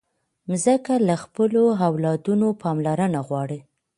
مځکه 0.49 0.93
له 1.07 1.15
خپلو 1.23 1.61
اولادونو 1.87 2.47
پاملرنه 2.61 3.19
غواړي. 3.27 3.59